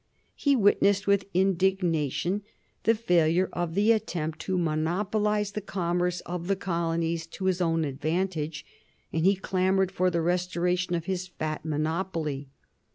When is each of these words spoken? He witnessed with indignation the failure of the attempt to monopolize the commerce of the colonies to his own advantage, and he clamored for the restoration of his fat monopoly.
He 0.33 0.55
witnessed 0.55 1.05
with 1.05 1.27
indignation 1.31 2.41
the 2.85 2.95
failure 2.95 3.49
of 3.53 3.75
the 3.75 3.91
attempt 3.91 4.39
to 4.39 4.57
monopolize 4.57 5.51
the 5.51 5.61
commerce 5.61 6.21
of 6.21 6.47
the 6.47 6.55
colonies 6.55 7.27
to 7.27 7.45
his 7.45 7.61
own 7.61 7.85
advantage, 7.85 8.65
and 9.13 9.23
he 9.27 9.35
clamored 9.35 9.91
for 9.91 10.09
the 10.09 10.21
restoration 10.21 10.95
of 10.95 11.05
his 11.05 11.27
fat 11.27 11.63
monopoly. 11.65 12.49